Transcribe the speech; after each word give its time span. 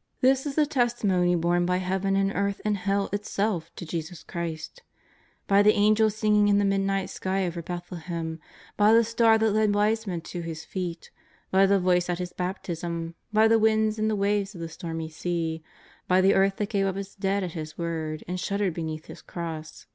''This 0.22 0.46
is 0.46 0.54
the 0.54 0.64
testimony 0.64 1.34
borne 1.34 1.66
by 1.66 1.76
Heaven 1.76 2.16
and 2.16 2.32
earth 2.34 2.62
and 2.64 2.78
Hell 2.78 3.10
itself 3.12 3.70
to 3.76 3.84
Jesus 3.84 4.22
Christ. 4.22 4.82
By 5.46 5.62
the 5.62 5.74
Angels 5.74 6.16
singing 6.16 6.48
in 6.48 6.56
the 6.56 6.64
midnight 6.64 7.10
sky 7.10 7.44
over 7.46 7.60
Bethlehem. 7.60 8.40
By 8.78 8.94
the 8.94 9.04
star 9.04 9.36
that 9.36 9.50
led 9.50 9.74
wise 9.74 10.06
men 10.06 10.22
to 10.22 10.40
His 10.40 10.64
feet. 10.64 11.10
By 11.50 11.66
the 11.66 11.78
Voice 11.78 12.08
at 12.08 12.20
His 12.20 12.32
Bap 12.32 12.64
tism. 12.64 13.12
By 13.34 13.48
the 13.48 13.58
winds 13.58 13.98
and 13.98 14.08
the 14.08 14.16
waves 14.16 14.54
of 14.54 14.62
the 14.62 14.70
stormy 14.70 15.10
sea. 15.10 15.62
By 16.08 16.22
the 16.22 16.32
earth 16.32 16.56
that 16.56 16.70
gave 16.70 16.86
up 16.86 16.96
its 16.96 17.14
dead 17.14 17.44
at 17.44 17.52
His 17.52 17.76
word 17.76 18.24
and 18.26 18.40
shuddered 18.40 18.72
beneath 18.72 19.08
His 19.08 19.20
Cross. 19.20 19.88